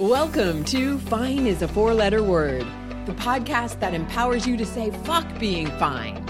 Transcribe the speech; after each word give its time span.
Welcome 0.00 0.64
to 0.64 0.98
Fine 0.98 1.46
is 1.46 1.60
a 1.60 1.68
Four 1.68 1.92
Letter 1.92 2.22
Word, 2.22 2.66
the 3.04 3.12
podcast 3.12 3.80
that 3.80 3.92
empowers 3.92 4.46
you 4.46 4.56
to 4.56 4.64
say 4.64 4.90
fuck 5.04 5.26
being 5.38 5.66
fine. 5.72 6.24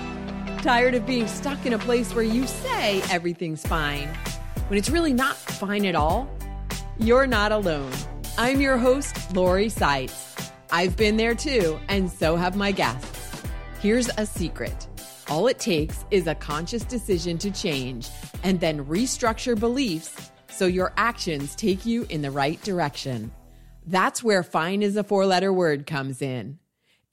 Tired 0.60 0.96
of 0.96 1.06
being 1.06 1.28
stuck 1.28 1.64
in 1.64 1.72
a 1.72 1.78
place 1.78 2.12
where 2.12 2.24
you 2.24 2.48
say 2.48 3.00
everything's 3.12 3.64
fine 3.64 4.08
when 4.66 4.76
it's 4.76 4.90
really 4.90 5.12
not 5.12 5.36
fine 5.36 5.86
at 5.86 5.94
all? 5.94 6.28
You're 6.98 7.28
not 7.28 7.52
alone. 7.52 7.92
I'm 8.36 8.60
your 8.60 8.76
host, 8.76 9.36
Lori 9.36 9.68
Saitz. 9.68 10.50
I've 10.72 10.96
been 10.96 11.16
there 11.16 11.36
too, 11.36 11.78
and 11.88 12.10
so 12.10 12.34
have 12.34 12.56
my 12.56 12.72
guests. 12.72 13.40
Here's 13.78 14.08
a 14.18 14.26
secret 14.26 14.88
all 15.28 15.46
it 15.46 15.60
takes 15.60 16.04
is 16.10 16.26
a 16.26 16.34
conscious 16.34 16.82
decision 16.82 17.38
to 17.38 17.52
change 17.52 18.08
and 18.42 18.58
then 18.58 18.84
restructure 18.86 19.56
beliefs 19.56 20.32
so 20.48 20.66
your 20.66 20.92
actions 20.96 21.54
take 21.54 21.86
you 21.86 22.04
in 22.10 22.20
the 22.20 22.32
right 22.32 22.60
direction. 22.62 23.30
That's 23.86 24.22
where 24.22 24.42
fine 24.42 24.82
is 24.82 24.96
a 24.96 25.04
four 25.04 25.26
letter 25.26 25.52
word 25.52 25.86
comes 25.86 26.22
in. 26.22 26.58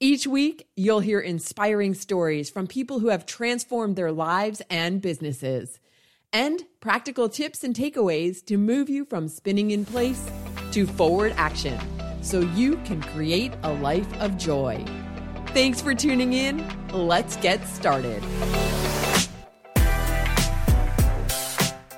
Each 0.00 0.26
week, 0.26 0.68
you'll 0.76 1.00
hear 1.00 1.18
inspiring 1.18 1.94
stories 1.94 2.50
from 2.50 2.68
people 2.68 3.00
who 3.00 3.08
have 3.08 3.26
transformed 3.26 3.96
their 3.96 4.12
lives 4.12 4.62
and 4.70 5.02
businesses, 5.02 5.80
and 6.32 6.62
practical 6.80 7.28
tips 7.28 7.64
and 7.64 7.74
takeaways 7.74 8.44
to 8.46 8.56
move 8.56 8.88
you 8.88 9.04
from 9.04 9.26
spinning 9.26 9.72
in 9.72 9.84
place 9.84 10.24
to 10.72 10.86
forward 10.86 11.32
action 11.36 11.78
so 12.22 12.40
you 12.40 12.76
can 12.84 13.02
create 13.02 13.54
a 13.62 13.72
life 13.72 14.12
of 14.20 14.36
joy. 14.36 14.84
Thanks 15.48 15.80
for 15.80 15.94
tuning 15.94 16.32
in. 16.34 16.64
Let's 16.92 17.36
get 17.36 17.66
started. 17.66 18.22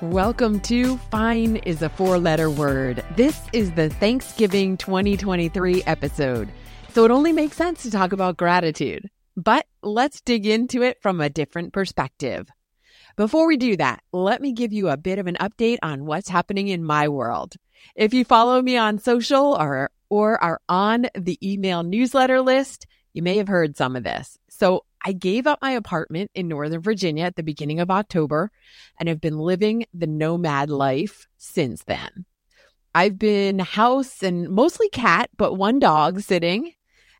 Welcome 0.02 0.60
to 0.60 0.96
Fine 1.10 1.56
is 1.56 1.82
a 1.82 1.90
four 1.90 2.18
letter 2.18 2.48
word. 2.48 3.04
This 3.16 3.38
is 3.52 3.70
the 3.72 3.90
Thanksgiving 3.90 4.78
2023 4.78 5.82
episode, 5.82 6.50
so 6.88 7.04
it 7.04 7.10
only 7.10 7.32
makes 7.34 7.58
sense 7.58 7.82
to 7.82 7.90
talk 7.90 8.14
about 8.14 8.38
gratitude. 8.38 9.10
But 9.36 9.66
let's 9.82 10.22
dig 10.22 10.46
into 10.46 10.80
it 10.80 11.02
from 11.02 11.20
a 11.20 11.28
different 11.28 11.74
perspective. 11.74 12.48
Before 13.16 13.46
we 13.46 13.58
do 13.58 13.76
that, 13.76 14.02
let 14.10 14.40
me 14.40 14.54
give 14.54 14.72
you 14.72 14.88
a 14.88 14.96
bit 14.96 15.18
of 15.18 15.26
an 15.26 15.36
update 15.38 15.76
on 15.82 16.06
what's 16.06 16.30
happening 16.30 16.68
in 16.68 16.82
my 16.82 17.06
world. 17.06 17.56
If 17.94 18.14
you 18.14 18.24
follow 18.24 18.62
me 18.62 18.78
on 18.78 19.00
social 19.00 19.54
or, 19.54 19.90
or 20.08 20.42
are 20.42 20.62
on 20.66 21.08
the 21.14 21.38
email 21.46 21.82
newsletter 21.82 22.40
list, 22.40 22.86
you 23.12 23.22
may 23.22 23.36
have 23.36 23.48
heard 23.48 23.76
some 23.76 23.96
of 23.96 24.04
this. 24.04 24.38
So 24.48 24.84
I 25.04 25.12
gave 25.12 25.46
up 25.46 25.60
my 25.62 25.72
apartment 25.72 26.30
in 26.34 26.48
Northern 26.48 26.82
Virginia 26.82 27.24
at 27.24 27.36
the 27.36 27.42
beginning 27.42 27.80
of 27.80 27.90
October 27.90 28.50
and 28.98 29.08
have 29.08 29.20
been 29.20 29.38
living 29.38 29.86
the 29.94 30.06
nomad 30.06 30.68
life 30.70 31.26
since 31.38 31.84
then. 31.84 32.26
I've 32.94 33.18
been 33.18 33.60
house 33.60 34.22
and 34.22 34.50
mostly 34.50 34.88
cat, 34.88 35.30
but 35.36 35.54
one 35.54 35.78
dog 35.78 36.20
sitting. 36.20 36.72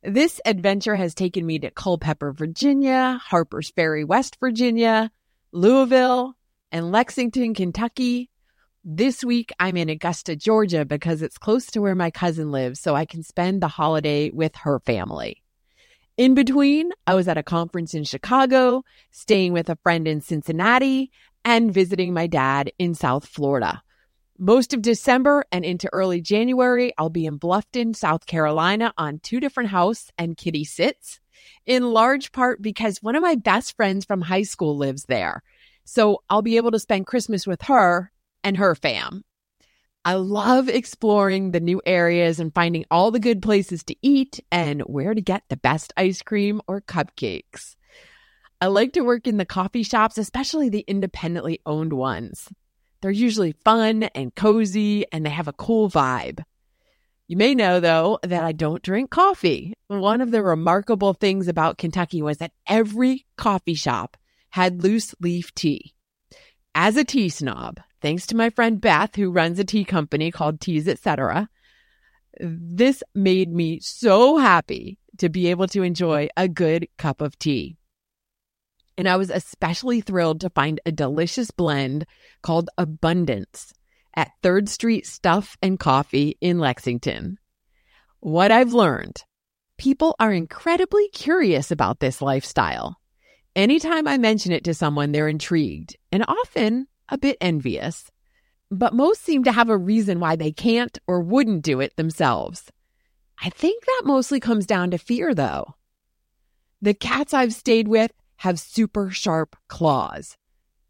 This 0.03 0.41
adventure 0.45 0.97
has 0.97 1.15
taken 1.15 1.47
me 1.47 1.59
to 1.61 1.71
Culpeper, 1.71 2.33
Virginia, 2.33 3.21
Harper's 3.23 3.71
Ferry, 3.71 4.03
West 4.03 4.39
Virginia, 4.41 5.11
Louisville, 5.53 6.35
and 6.73 6.91
Lexington, 6.91 7.55
Kentucky. 7.55 8.31
This 8.83 9.23
week, 9.23 9.53
I'm 9.61 9.77
in 9.77 9.91
Augusta, 9.91 10.37
Georgia 10.37 10.85
because 10.85 11.23
it's 11.23 11.39
close 11.39 11.67
to 11.67 11.81
where 11.81 11.95
my 11.95 12.11
cousin 12.11 12.51
lives, 12.51 12.81
so 12.81 12.95
I 12.95 13.05
can 13.05 13.23
spend 13.23 13.63
the 13.63 13.69
holiday 13.69 14.31
with 14.31 14.57
her 14.57 14.81
family. 14.81 15.43
In 16.21 16.35
between, 16.35 16.91
I 17.07 17.15
was 17.15 17.29
at 17.29 17.39
a 17.39 17.43
conference 17.43 17.95
in 17.95 18.05
Chicago, 18.05 18.85
staying 19.11 19.55
with 19.55 19.71
a 19.71 19.79
friend 19.83 20.07
in 20.07 20.21
Cincinnati, 20.21 21.11
and 21.47 21.73
visiting 21.73 22.13
my 22.13 22.27
dad 22.27 22.71
in 22.79 22.95
South 22.95 23.25
Florida. 23.25 23.83
Most 24.39 24.75
of 24.75 24.83
December 24.83 25.47
and 25.51 25.65
into 25.65 25.89
early 25.95 26.21
January, 26.21 26.93
I'll 26.99 27.09
be 27.09 27.25
in 27.25 27.39
Bluffton, 27.39 27.97
South 27.97 28.27
Carolina 28.27 28.93
on 28.99 29.21
two 29.21 29.41
different 29.41 29.71
house 29.71 30.11
and 30.19 30.37
kitty 30.37 30.63
sits, 30.63 31.21
in 31.65 31.91
large 31.91 32.33
part 32.33 32.61
because 32.61 33.03
one 33.03 33.17
of 33.17 33.23
my 33.23 33.37
best 33.37 33.75
friends 33.75 34.05
from 34.05 34.21
high 34.21 34.43
school 34.43 34.77
lives 34.77 35.05
there. 35.05 35.43
So 35.87 36.23
I'll 36.29 36.43
be 36.43 36.59
able 36.59 36.73
to 36.73 36.79
spend 36.79 37.07
Christmas 37.07 37.47
with 37.47 37.63
her 37.63 38.13
and 38.45 38.59
her 38.59 38.75
fam. 38.75 39.25
I 40.03 40.15
love 40.15 40.71
exploring 40.71 41.51
the 41.51 41.61
new 41.61 41.83
areas 41.85 42.41
and 42.41 42.55
finding 42.55 42.87
all 42.91 43.11
the 43.11 43.21
good 43.21 43.43
places 43.43 43.85
to 43.85 43.97
eat 44.01 44.41
and 44.51 44.81
where 44.83 45.13
to 45.13 45.21
get 45.21 45.43
the 45.49 45.59
best 45.59 45.93
ice 45.95 46.23
cream 46.23 46.63
or 46.67 46.81
cupcakes. 46.81 47.77
I 48.63 48.69
like 48.69 48.95
to 48.95 49.03
work 49.03 49.27
in 49.27 49.37
the 49.37 49.45
coffee 49.45 49.83
shops, 49.83 50.17
especially 50.17 50.71
the 50.71 50.85
independently 50.87 51.61
owned 51.67 51.93
ones. 51.93 52.49
They're 53.03 53.11
usually 53.11 53.53
fun 53.65 54.05
and 54.15 54.35
cozy 54.35 55.05
and 55.13 55.25
they 55.25 55.31
have 55.31 55.49
a 55.49 55.53
cool 55.53 55.91
vibe. 55.91 56.45
You 57.29 57.37
may 57.37 57.55
know, 57.55 57.79
though, 57.79 58.19
that 58.23 58.43
I 58.43 58.53
don't 58.53 58.83
drink 58.83 59.11
coffee. 59.11 59.75
One 59.89 60.23
of 60.23 60.31
the 60.31 60.43
remarkable 60.43 61.13
things 61.13 61.47
about 61.47 61.79
Kentucky 61.79 62.23
was 62.23 62.39
that 62.39 62.53
every 62.67 63.27
coffee 63.37 63.75
shop 63.75 64.17
had 64.49 64.83
loose 64.83 65.15
leaf 65.21 65.55
tea. 65.55 65.95
As 66.75 66.97
a 66.97 67.05
tea 67.05 67.29
snob, 67.29 67.81
thanks 68.01 68.27
to 68.29 68.37
my 68.37 68.51
friend 68.51 68.81
Beth, 68.81 69.17
who 69.17 69.31
runs 69.31 69.59
a 69.59 69.65
tea 69.65 69.85
company 69.85 70.31
called 70.31 70.61
Teas 70.61 70.89
Etc., 70.89 71.49
this 72.39 73.03
made 73.15 73.53
me 73.53 73.81
so 73.81 74.39
happy 74.39 74.99
to 75.19 75.29
be 75.29 75.49
able 75.49 75.67
to 75.69 75.83
enjoy 75.83 76.29
a 76.37 76.49
good 76.49 76.89
cup 76.97 77.21
of 77.21 77.39
tea. 77.39 77.77
And 78.97 79.09
I 79.09 79.17
was 79.17 79.31
especially 79.31 80.01
thrilled 80.01 80.41
to 80.41 80.51
find 80.51 80.81
a 80.85 80.93
delicious 80.93 81.51
blend 81.51 82.07
called 82.43 82.71
Abundance 82.79 83.73
at 84.15 84.31
3rd 84.43 84.69
Street 84.69 85.07
Stuff 85.07 85.57
and 85.63 85.79
Coffee 85.79 86.37
in 86.41 86.59
Lexington. 86.59 87.39
What 88.21 88.51
I've 88.51 88.73
learned 88.73 89.25
people 89.79 90.15
are 90.21 90.33
incredibly 90.33 91.09
curious 91.09 91.71
about 91.71 92.01
this 92.01 92.21
lifestyle. 92.21 92.99
Anytime 93.57 94.07
I 94.07 94.19
mention 94.19 94.53
it 94.53 94.65
to 94.65 94.75
someone, 94.75 95.13
they're 95.13 95.29
intrigued 95.29 95.97
and 96.13 96.25
often 96.29 96.87
a 97.11 97.19
bit 97.19 97.37
envious. 97.41 98.11
But 98.71 98.95
most 98.95 99.23
seem 99.23 99.45
to 99.45 99.53
have 99.53 99.69
a 99.69 99.77
reason 99.77 100.21
why 100.21 100.37
they 100.37 100.53
can't 100.53 100.97
or 101.07 101.21
wouldn't 101.21 101.63
do 101.63 101.81
it 101.81 101.97
themselves. 101.97 102.71
I 103.43 103.51
think 103.51 103.85
that 103.85 104.03
mostly 104.05 104.39
comes 104.39 104.67
down 104.67 104.91
to 104.93 104.99
fear, 104.99 105.35
though. 105.35 105.75
The 106.81 106.95
cats 106.95 107.35
I've 107.35 107.53
stayed 107.53 107.89
with 107.89 108.13
have 108.37 108.61
super 108.61 109.11
sharp 109.11 109.57
claws. 109.69 110.37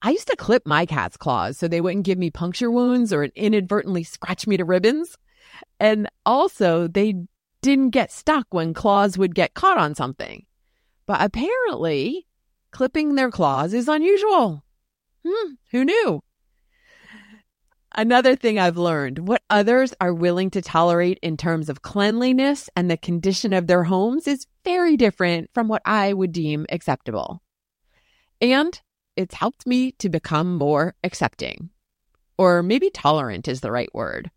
I 0.02 0.10
used 0.10 0.28
to 0.28 0.36
clip 0.36 0.66
my 0.66 0.86
cat's 0.86 1.16
claws 1.16 1.58
so 1.58 1.68
they 1.68 1.80
wouldn't 1.80 2.06
give 2.06 2.18
me 2.18 2.30
puncture 2.30 2.70
wounds 2.70 3.12
or 3.12 3.24
inadvertently 3.24 4.04
scratch 4.04 4.46
me 4.46 4.56
to 4.56 4.64
ribbons. 4.64 5.16
And 5.78 6.08
also, 6.24 6.86
they 6.86 7.14
didn't 7.60 7.90
get 7.90 8.12
stuck 8.12 8.46
when 8.50 8.72
claws 8.72 9.18
would 9.18 9.34
get 9.34 9.54
caught 9.54 9.78
on 9.78 9.94
something. 9.94 10.46
But 11.06 11.20
apparently, 11.20 12.26
clipping 12.70 13.14
their 13.14 13.30
claws 13.30 13.74
is 13.74 13.88
unusual. 13.88 14.64
Hmm, 15.26 15.52
who 15.70 15.84
knew? 15.84 16.22
Another 17.92 18.36
thing 18.36 18.58
I've 18.58 18.76
learned 18.76 19.26
what 19.26 19.42
others 19.50 19.92
are 20.00 20.14
willing 20.14 20.50
to 20.50 20.62
tolerate 20.62 21.18
in 21.22 21.36
terms 21.36 21.68
of 21.68 21.82
cleanliness 21.82 22.70
and 22.76 22.88
the 22.88 22.96
condition 22.96 23.52
of 23.52 23.66
their 23.66 23.84
homes 23.84 24.28
is 24.28 24.46
very 24.64 24.96
different 24.96 25.50
from 25.52 25.66
what 25.66 25.82
I 25.84 26.12
would 26.12 26.32
deem 26.32 26.66
acceptable. 26.70 27.42
And 28.40 28.80
it's 29.16 29.34
helped 29.34 29.66
me 29.66 29.92
to 29.92 30.08
become 30.08 30.56
more 30.56 30.94
accepting. 31.02 31.70
Or 32.38 32.62
maybe 32.62 32.90
tolerant 32.90 33.48
is 33.48 33.60
the 33.60 33.72
right 33.72 33.92
word. 33.92 34.30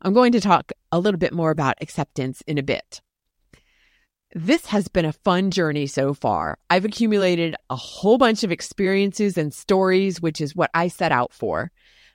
I'm 0.00 0.14
going 0.14 0.32
to 0.32 0.40
talk 0.40 0.72
a 0.92 1.00
little 1.00 1.18
bit 1.18 1.32
more 1.32 1.50
about 1.50 1.76
acceptance 1.80 2.42
in 2.46 2.58
a 2.58 2.62
bit. 2.62 3.02
This 4.36 4.66
has 4.66 4.88
been 4.88 5.04
a 5.04 5.12
fun 5.12 5.52
journey 5.52 5.86
so 5.86 6.12
far. 6.12 6.58
I've 6.68 6.84
accumulated 6.84 7.54
a 7.70 7.76
whole 7.76 8.18
bunch 8.18 8.42
of 8.42 8.50
experiences 8.50 9.38
and 9.38 9.54
stories, 9.54 10.20
which 10.20 10.40
is 10.40 10.56
what 10.56 10.72
I 10.74 10.88
set 10.88 11.12
out 11.12 11.32
for, 11.32 11.70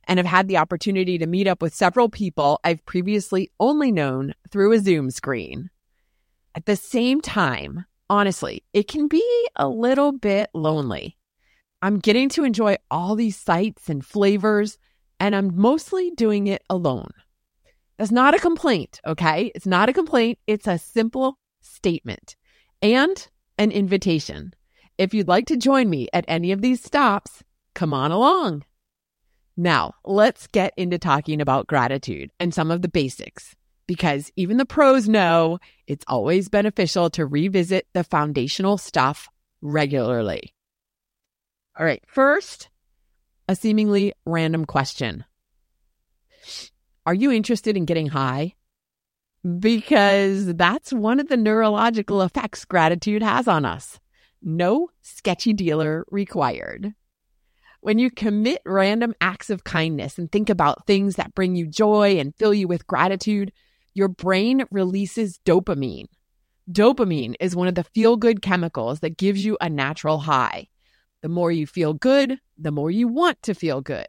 and 0.06 0.20
have 0.20 0.26
had 0.26 0.50
the 0.50 0.58
opportunity 0.58 1.18
to 1.18 1.28
meet 1.28 1.48
up 1.48 1.62
with 1.62 1.74
several 1.74 2.10
people 2.10 2.60
I've 2.62 2.86
previously 2.86 3.52
only 3.58 3.90
known 3.90 4.34
through 4.52 4.74
a 4.74 4.80
Zoom 4.80 5.12
screen. 5.12 5.70
At 6.54 6.66
the 6.66 6.76
same 6.76 7.22
time, 7.22 7.86
honestly, 8.10 8.66
it 8.74 8.90
can 8.90 9.08
be 9.08 9.24
a 9.56 9.70
little 9.70 10.12
bit 10.12 10.50
lonely. 10.54 11.16
I'm 11.82 12.00
getting 12.00 12.28
to 12.30 12.44
enjoy 12.44 12.76
all 12.92 13.16
these 13.16 13.38
sights 13.38 13.88
and 13.88 14.06
flavors, 14.06 14.78
and 15.22 15.34
I'm 15.34 15.56
mostly 15.56 16.12
doing 16.12 16.48
it 16.48 16.64
alone. 16.70 17.12
That's 17.98 18.12
not 18.12 18.36
a 18.36 18.40
complaint, 18.40 19.00
okay? 19.08 19.54
It's 19.56 19.66
not 19.66 19.88
a 19.88 19.94
complaint. 19.94 20.38
It's 20.48 20.68
a 20.68 20.78
simple 20.78 21.38
statement 21.70 22.36
and 22.82 23.28
an 23.58 23.72
invitation. 23.72 24.54
If 24.98 25.14
you'd 25.14 25.28
like 25.28 25.48
to 25.48 25.58
join 25.58 25.90
me 25.90 26.10
at 26.14 26.26
any 26.28 26.52
of 26.52 26.62
these 26.62 26.84
stops, 26.84 27.44
come 27.74 27.94
on 27.94 28.12
along. 28.12 28.64
Now, 29.56 29.96
let's 30.06 30.48
get 30.48 30.74
into 30.78 30.98
talking 30.98 31.42
about 31.42 31.68
gratitude 31.68 32.32
and 32.40 32.54
some 32.54 32.72
of 32.72 32.82
the 32.82 32.88
basics, 32.88 33.56
because 33.88 34.32
even 34.36 34.58
the 34.58 34.66
pros 34.66 35.10
know 35.10 35.60
it's 35.86 36.06
always 36.08 36.48
beneficial 36.48 37.10
to 37.12 37.26
revisit 37.26 37.88
the 37.94 38.04
foundational 38.04 38.78
stuff 38.78 39.28
regularly. 39.62 40.54
All 41.78 41.86
right, 41.86 42.04
first, 42.08 42.70
a 43.48 43.56
seemingly 43.56 44.14
random 44.26 44.66
question 44.66 45.26
Are 47.06 47.14
you 47.14 47.32
interested 47.32 47.76
in 47.76 47.86
getting 47.86 48.08
high? 48.08 48.56
Because 49.60 50.54
that's 50.56 50.92
one 50.92 51.20
of 51.20 51.30
the 51.30 51.38
neurological 51.38 52.22
effects 52.22 52.66
gratitude 52.66 53.24
has 53.24 53.48
on 53.48 53.66
us. 53.66 54.00
No 54.42 54.90
sketchy 55.02 55.54
dealer 55.54 56.06
required. 56.12 56.94
When 57.82 58.00
you 58.00 58.12
commit 58.12 58.62
random 58.66 59.14
acts 59.22 59.50
of 59.50 59.64
kindness 59.64 60.18
and 60.18 60.30
think 60.30 60.50
about 60.50 60.86
things 60.86 61.16
that 61.16 61.34
bring 61.34 61.56
you 61.56 61.66
joy 61.66 62.18
and 62.18 62.36
fill 62.36 62.54
you 62.54 62.68
with 62.68 62.88
gratitude, 62.88 63.54
your 63.94 64.10
brain 64.10 64.66
releases 64.70 65.40
dopamine. 65.46 66.08
Dopamine 66.70 67.36
is 67.40 67.56
one 67.56 67.68
of 67.68 67.76
the 67.76 67.84
feel 67.84 68.18
good 68.18 68.42
chemicals 68.42 69.00
that 69.00 69.18
gives 69.18 69.44
you 69.46 69.58
a 69.62 69.70
natural 69.70 70.20
high. 70.20 70.68
The 71.22 71.30
more 71.30 71.52
you 71.52 71.66
feel 71.66 71.94
good, 71.94 72.40
the 72.58 72.72
more 72.72 72.92
you 72.92 73.08
want 73.08 73.42
to 73.44 73.54
feel 73.54 73.82
good. 73.82 74.08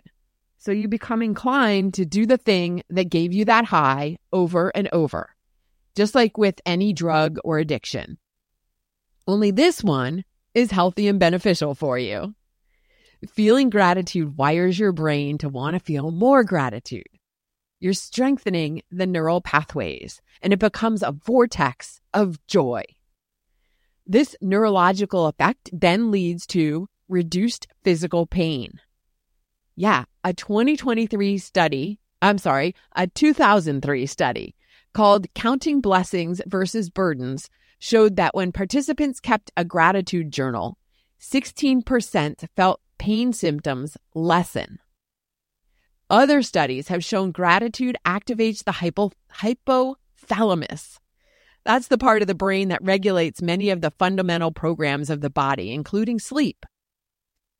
So 0.60 0.72
you 0.72 0.88
become 0.88 1.22
inclined 1.22 1.94
to 1.94 2.04
do 2.04 2.26
the 2.26 2.36
thing 2.36 2.82
that 2.90 3.08
gave 3.08 3.32
you 3.32 3.46
that 3.46 3.64
high 3.64 4.18
over 4.30 4.68
and 4.68 4.90
over, 4.92 5.34
just 5.96 6.14
like 6.14 6.36
with 6.36 6.60
any 6.66 6.92
drug 6.92 7.38
or 7.42 7.58
addiction. 7.58 8.18
Only 9.26 9.52
this 9.52 9.82
one 9.82 10.22
is 10.52 10.70
healthy 10.70 11.08
and 11.08 11.18
beneficial 11.18 11.74
for 11.74 11.98
you. 11.98 12.34
Feeling 13.26 13.70
gratitude 13.70 14.36
wires 14.36 14.78
your 14.78 14.92
brain 14.92 15.38
to 15.38 15.48
want 15.48 15.74
to 15.74 15.80
feel 15.80 16.10
more 16.10 16.44
gratitude. 16.44 17.08
You're 17.78 17.94
strengthening 17.94 18.82
the 18.90 19.06
neural 19.06 19.40
pathways, 19.40 20.20
and 20.42 20.52
it 20.52 20.58
becomes 20.58 21.02
a 21.02 21.12
vortex 21.12 22.02
of 22.12 22.38
joy. 22.46 22.84
This 24.06 24.36
neurological 24.42 25.26
effect 25.26 25.70
then 25.72 26.10
leads 26.10 26.46
to 26.48 26.86
reduced 27.08 27.66
physical 27.82 28.26
pain. 28.26 28.80
Yeah, 29.74 30.04
a 30.24 30.32
2023 30.32 31.38
study, 31.38 31.98
I'm 32.20 32.38
sorry, 32.38 32.74
a 32.94 33.06
2003 33.06 34.06
study 34.06 34.54
called 34.92 35.32
Counting 35.34 35.80
Blessings 35.80 36.40
versus 36.46 36.90
Burdens 36.90 37.48
showed 37.78 38.16
that 38.16 38.34
when 38.34 38.52
participants 38.52 39.20
kept 39.20 39.50
a 39.56 39.64
gratitude 39.64 40.30
journal, 40.30 40.76
16% 41.20 42.46
felt 42.56 42.80
pain 42.98 43.32
symptoms 43.32 43.96
lessen. 44.14 44.78
Other 46.10 46.42
studies 46.42 46.88
have 46.88 47.04
shown 47.04 47.30
gratitude 47.30 47.96
activates 48.04 48.64
the 48.64 48.72
hypo- 48.72 49.12
hypothalamus. 49.36 50.98
That's 51.64 51.88
the 51.88 51.98
part 51.98 52.22
of 52.22 52.28
the 52.28 52.34
brain 52.34 52.68
that 52.68 52.82
regulates 52.82 53.40
many 53.40 53.70
of 53.70 53.80
the 53.80 53.92
fundamental 53.92 54.50
programs 54.50 55.08
of 55.08 55.20
the 55.20 55.30
body, 55.30 55.72
including 55.72 56.18
sleep. 56.18 56.66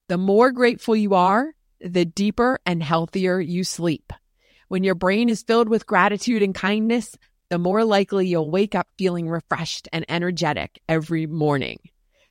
The 0.08 0.18
more 0.18 0.50
grateful 0.50 0.96
you 0.96 1.14
are, 1.14 1.54
the 1.80 2.04
deeper 2.04 2.58
and 2.66 2.82
healthier 2.82 3.40
you 3.40 3.64
sleep. 3.64 4.12
When 4.68 4.84
your 4.84 4.94
brain 4.94 5.28
is 5.28 5.42
filled 5.42 5.68
with 5.68 5.86
gratitude 5.86 6.42
and 6.42 6.54
kindness, 6.54 7.16
the 7.48 7.58
more 7.58 7.84
likely 7.84 8.28
you'll 8.28 8.50
wake 8.50 8.74
up 8.74 8.86
feeling 8.96 9.28
refreshed 9.28 9.88
and 9.92 10.04
energetic 10.08 10.80
every 10.88 11.26
morning. 11.26 11.80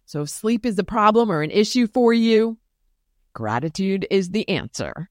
So, 0.06 0.22
if 0.22 0.30
sleep 0.30 0.66
is 0.66 0.80
a 0.80 0.84
problem 0.84 1.32
or 1.32 1.42
an 1.42 1.52
issue 1.52 1.88
for 1.88 2.14
you, 2.14 2.58
gratitude 3.34 4.08
is 4.10 4.30
the 4.30 4.48
answer. 4.50 5.10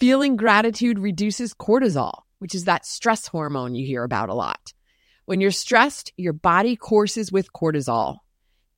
Feeling 0.00 0.36
gratitude 0.36 0.98
reduces 0.98 1.52
cortisol, 1.52 2.22
which 2.38 2.54
is 2.54 2.64
that 2.64 2.86
stress 2.86 3.26
hormone 3.28 3.74
you 3.74 3.86
hear 3.86 4.02
about 4.02 4.30
a 4.30 4.34
lot. 4.34 4.72
When 5.26 5.40
you're 5.40 5.50
stressed, 5.50 6.12
your 6.16 6.32
body 6.32 6.74
courses 6.74 7.30
with 7.30 7.52
cortisol. 7.52 8.18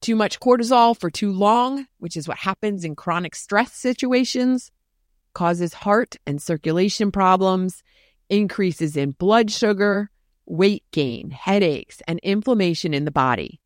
Too 0.02 0.16
much 0.16 0.40
cortisol 0.40 0.98
for 0.98 1.10
too 1.10 1.32
long, 1.32 1.86
which 1.98 2.16
is 2.16 2.26
what 2.26 2.38
happens 2.38 2.84
in 2.84 2.96
chronic 2.96 3.36
stress 3.36 3.72
situations, 3.72 4.72
causes 5.32 5.72
heart 5.72 6.16
and 6.26 6.42
circulation 6.42 7.12
problems, 7.12 7.84
increases 8.28 8.96
in 8.96 9.12
blood 9.12 9.48
sugar, 9.52 10.10
weight 10.44 10.82
gain, 10.90 11.30
headaches, 11.30 12.02
and 12.08 12.18
inflammation 12.24 12.92
in 12.92 13.04
the 13.04 13.12
body. 13.12 13.60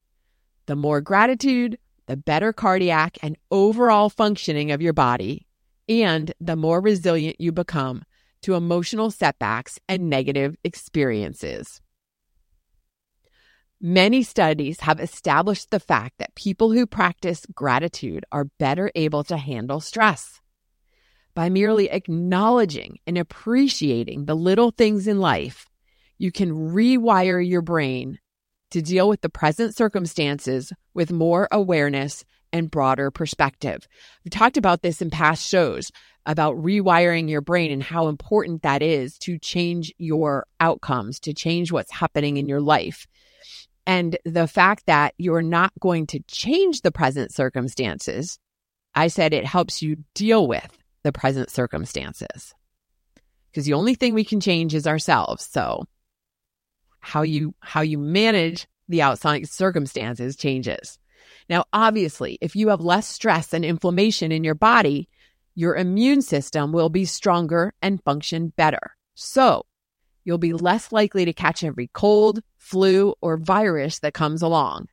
The 0.67 0.77
more 0.77 1.01
gratitude, 1.01 1.79
the 2.05 2.19
better 2.19 2.53
cardiac 2.53 3.17
and 3.23 3.39
overall 3.51 4.11
functioning 4.11 4.71
of 4.73 4.83
your 4.83 4.93
body, 4.93 5.47
and 5.89 6.35
the 6.39 6.55
more 6.55 6.83
resilient 6.83 7.41
you 7.41 7.51
become 7.51 8.03
to 8.43 8.57
emotional 8.57 9.11
setbacks 9.11 9.81
and 9.89 10.11
negative 10.11 10.55
experiences. 10.65 11.81
Many 13.81 14.23
studies 14.23 14.81
have 14.81 15.01
established 15.01 15.71
the 15.71 15.81
fact 15.81 16.17
that 16.19 16.35
people 16.35 16.73
who 16.73 16.87
practice 16.87 17.45
gratitude 17.55 18.25
are 18.33 18.49
better 18.59 18.91
able 18.95 19.23
to 19.25 19.37
handle 19.37 19.81
stress. 19.81 20.41
By 21.35 21.51
merely 21.51 21.91
acknowledging 21.91 22.99
and 23.07 23.19
appreciating 23.19 24.25
the 24.25 24.35
little 24.35 24.71
things 24.71 25.07
in 25.07 25.21
life, 25.21 25.67
you 26.17 26.33
can 26.33 26.73
rewire 26.73 27.47
your 27.47 27.61
brain 27.61 28.19
to 28.71 28.81
deal 28.81 29.11
with 29.11 29.21
the 29.21 29.29
present 29.29 29.77
circumstances 29.77 30.73
with 30.95 31.13
more 31.13 31.47
awareness 31.53 32.25
and 32.55 32.71
broader 32.71 33.11
perspective. 33.11 33.87
We've 34.25 34.33
talked 34.33 34.57
about 34.57 34.81
this 34.81 35.03
in 35.03 35.11
past 35.11 35.47
shows 35.47 35.91
about 36.25 36.57
rewiring 36.57 37.29
your 37.29 37.43
brain 37.43 37.71
and 37.71 37.83
how 37.83 38.09
important 38.09 38.63
that 38.63 38.81
is 38.81 39.19
to 39.19 39.39
change 39.39 39.93
your 39.99 40.47
outcomes, 40.61 41.21
to 41.21 41.35
change 41.35 41.71
what's 41.71 41.93
happening 41.93 42.39
in 42.39 42.49
your 42.49 42.63
life. 42.63 43.07
And 43.87 44.19
the 44.25 44.49
fact 44.49 44.87
that 44.87 45.15
you're 45.17 45.43
not 45.43 45.73
going 45.81 46.07
to 46.09 46.21
change 46.27 46.81
the 46.83 46.91
present 46.91 47.33
circumstances, 47.33 48.39
I 48.95 49.09
said 49.09 49.33
it 49.33 49.45
helps 49.45 49.81
you 49.81 49.99
deal 50.15 50.49
with 50.49 50.77
the 51.05 51.13
present 51.13 51.51
circumstances. 51.51 52.53
Because 53.51 53.65
the 53.65 53.75
only 53.75 53.95
thing 53.95 54.13
we 54.13 54.25
can 54.25 54.41
change 54.41 54.75
is 54.75 54.87
ourselves. 54.87 55.45
So 55.45 55.85
how 57.01 57.23
you 57.23 57.55
how 57.61 57.83
you 57.83 57.99
manage 57.99 58.67
the 58.89 59.03
outside 59.03 59.49
circumstances 59.49 60.37
changes. 60.37 60.99
Now, 61.49 61.65
obviously, 61.73 62.39
if 62.41 62.57
you 62.57 62.69
have 62.69 62.81
less 62.81 63.07
stress 63.07 63.55
and 63.55 63.65
inflammation 63.65 64.33
in 64.33 64.43
your 64.43 64.55
body, 64.55 65.09
your 65.55 65.77
immune 65.77 66.23
system 66.23 66.73
will 66.73 66.89
be 66.89 67.05
stronger 67.05 67.73
and 67.81 68.03
function 68.03 68.53
better. 68.57 68.97
So, 69.15 69.65
you'll 70.27 70.39
be 70.39 70.53
less 70.53 70.91
likely 70.91 71.25
to 71.25 71.33
catch 71.33 71.63
every 71.63 71.87
cold, 71.87 72.43
flu, 72.59 73.15
or 73.23 73.37
virus 73.37 74.01
that 74.01 74.13
comes 74.13 74.43
along. 74.43 74.89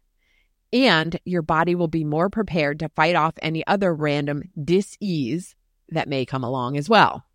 And 0.71 1.19
your 1.25 1.41
body 1.41 1.75
will 1.75 1.87
be 1.87 2.03
more 2.03 2.29
prepared 2.29 2.79
to 2.79 2.89
fight 2.89 3.15
off 3.15 3.33
any 3.41 3.65
other 3.65 3.93
random 3.93 4.43
disease 4.63 5.55
that 5.89 6.07
may 6.07 6.25
come 6.25 6.43
along 6.43 6.77
as 6.77 6.87
well. 6.87 7.25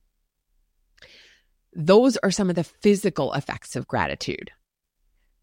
Those 1.75 2.17
are 2.19 2.31
some 2.31 2.49
of 2.49 2.57
the 2.57 2.65
physical 2.65 3.33
effects 3.35 3.75
of 3.75 3.89
gratitude. 3.89 4.53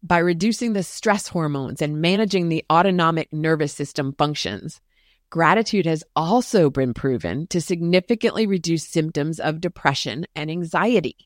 By 0.02 0.18
reducing 0.18 0.72
the 0.72 0.82
stress 0.82 1.28
hormones 1.28 1.82
and 1.82 2.00
managing 2.00 2.48
the 2.48 2.64
autonomic 2.72 3.32
nervous 3.32 3.72
system 3.72 4.14
functions, 4.16 4.80
gratitude 5.28 5.84
has 5.84 6.04
also 6.14 6.70
been 6.70 6.94
proven 6.94 7.46
to 7.48 7.60
significantly 7.60 8.46
reduce 8.46 8.88
symptoms 8.88 9.40
of 9.40 9.60
depression 9.60 10.26
and 10.34 10.50
anxiety 10.50 11.16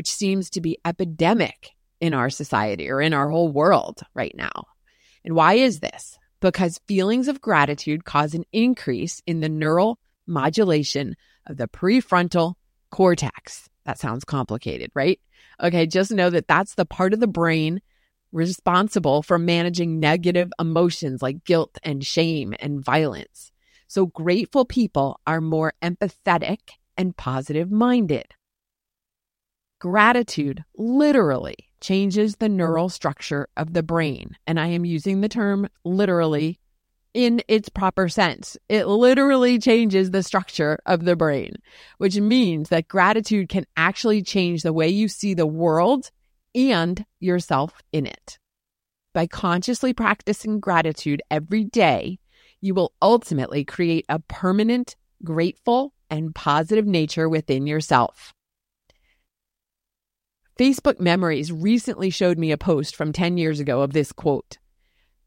which 0.00 0.08
seems 0.08 0.48
to 0.48 0.62
be 0.62 0.78
epidemic 0.86 1.72
in 2.00 2.14
our 2.14 2.30
society 2.30 2.88
or 2.88 3.02
in 3.02 3.12
our 3.12 3.28
whole 3.28 3.52
world 3.52 4.00
right 4.14 4.34
now. 4.34 4.64
And 5.26 5.34
why 5.34 5.56
is 5.56 5.80
this? 5.80 6.18
Because 6.40 6.80
feelings 6.88 7.28
of 7.28 7.42
gratitude 7.42 8.06
cause 8.06 8.32
an 8.32 8.44
increase 8.50 9.20
in 9.26 9.40
the 9.40 9.50
neural 9.50 9.98
modulation 10.26 11.16
of 11.46 11.58
the 11.58 11.68
prefrontal 11.68 12.54
cortex. 12.90 13.68
That 13.84 13.98
sounds 13.98 14.24
complicated, 14.24 14.90
right? 14.94 15.20
Okay, 15.62 15.86
just 15.86 16.12
know 16.12 16.30
that 16.30 16.48
that's 16.48 16.76
the 16.76 16.86
part 16.86 17.12
of 17.12 17.20
the 17.20 17.26
brain 17.26 17.82
responsible 18.32 19.22
for 19.22 19.38
managing 19.38 20.00
negative 20.00 20.50
emotions 20.58 21.20
like 21.20 21.44
guilt 21.44 21.76
and 21.82 22.02
shame 22.02 22.54
and 22.58 22.82
violence. 22.82 23.52
So 23.86 24.06
grateful 24.06 24.64
people 24.64 25.20
are 25.26 25.42
more 25.42 25.74
empathetic 25.82 26.70
and 26.96 27.14
positive 27.14 27.70
minded. 27.70 28.32
Gratitude 29.80 30.62
literally 30.76 31.56
changes 31.80 32.36
the 32.36 32.50
neural 32.50 32.90
structure 32.90 33.48
of 33.56 33.72
the 33.72 33.82
brain. 33.82 34.36
And 34.46 34.60
I 34.60 34.66
am 34.66 34.84
using 34.84 35.22
the 35.22 35.28
term 35.28 35.68
literally 35.84 36.60
in 37.14 37.42
its 37.48 37.70
proper 37.70 38.06
sense. 38.10 38.58
It 38.68 38.86
literally 38.86 39.58
changes 39.58 40.10
the 40.10 40.22
structure 40.22 40.78
of 40.84 41.06
the 41.06 41.16
brain, 41.16 41.54
which 41.96 42.20
means 42.20 42.68
that 42.68 42.88
gratitude 42.88 43.48
can 43.48 43.64
actually 43.74 44.22
change 44.22 44.62
the 44.62 44.74
way 44.74 44.88
you 44.88 45.08
see 45.08 45.32
the 45.32 45.46
world 45.46 46.10
and 46.54 47.02
yourself 47.18 47.80
in 47.90 48.04
it. 48.04 48.38
By 49.14 49.26
consciously 49.26 49.94
practicing 49.94 50.60
gratitude 50.60 51.22
every 51.30 51.64
day, 51.64 52.18
you 52.60 52.74
will 52.74 52.92
ultimately 53.00 53.64
create 53.64 54.04
a 54.10 54.18
permanent, 54.18 54.94
grateful, 55.24 55.94
and 56.10 56.34
positive 56.34 56.86
nature 56.86 57.30
within 57.30 57.66
yourself. 57.66 58.34
Facebook 60.60 61.00
Memories 61.00 61.50
recently 61.50 62.10
showed 62.10 62.38
me 62.38 62.52
a 62.52 62.58
post 62.58 62.94
from 62.94 63.14
10 63.14 63.38
years 63.38 63.60
ago 63.60 63.80
of 63.80 63.94
this 63.94 64.12
quote 64.12 64.58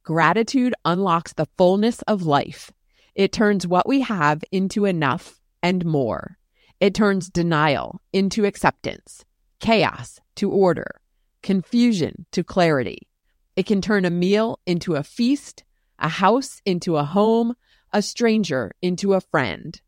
Gratitude 0.03 0.75
unlocks 0.85 1.33
the 1.33 1.47
fullness 1.57 2.03
of 2.03 2.21
life. 2.21 2.71
It 3.15 3.31
turns 3.31 3.65
what 3.65 3.87
we 3.87 4.01
have 4.01 4.43
into 4.51 4.85
enough 4.85 5.41
and 5.63 5.83
more. 5.85 6.37
It 6.79 6.93
turns 6.93 7.31
denial 7.31 7.99
into 8.13 8.45
acceptance, 8.45 9.25
chaos 9.59 10.19
to 10.35 10.51
order, 10.51 11.01
confusion 11.41 12.27
to 12.31 12.43
clarity. 12.43 13.07
It 13.55 13.65
can 13.65 13.81
turn 13.81 14.05
a 14.05 14.11
meal 14.11 14.59
into 14.67 14.93
a 14.93 15.03
feast, 15.03 15.63
a 15.97 16.09
house 16.09 16.61
into 16.63 16.95
a 16.97 17.05
home, 17.05 17.55
a 17.91 18.03
stranger 18.03 18.71
into 18.83 19.15
a 19.15 19.21
friend. 19.21 19.81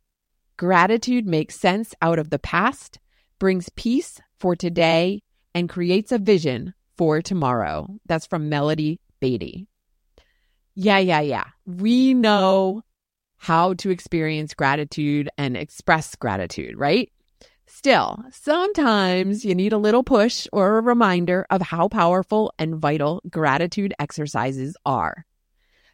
Gratitude 0.57 1.27
makes 1.27 1.59
sense 1.59 1.93
out 2.01 2.17
of 2.17 2.31
the 2.31 2.39
past, 2.39 2.97
brings 3.37 3.69
peace 3.69 4.19
for 4.39 4.55
today, 4.55 5.21
and 5.55 5.69
creates 5.69 6.11
a 6.11 6.19
vision 6.19 6.75
for 6.97 7.21
tomorrow. 7.21 7.87
That's 8.05 8.27
from 8.27 8.49
Melody 8.49 8.99
Beattie. 9.19 9.67
Yeah, 10.75 10.99
yeah, 10.99 11.21
yeah. 11.21 11.45
We 11.65 12.13
know 12.13 12.83
how 13.37 13.73
to 13.75 13.89
experience 13.89 14.53
gratitude 14.53 15.29
and 15.37 15.55
express 15.55 16.15
gratitude, 16.15 16.77
right? 16.77 17.11
Still, 17.65 18.23
sometimes 18.31 19.45
you 19.45 19.55
need 19.55 19.73
a 19.73 19.77
little 19.77 20.03
push 20.03 20.47
or 20.51 20.77
a 20.77 20.81
reminder 20.81 21.47
of 21.49 21.61
how 21.61 21.87
powerful 21.87 22.53
and 22.59 22.75
vital 22.75 23.21
gratitude 23.29 23.93
exercises 23.97 24.75
are. 24.85 25.25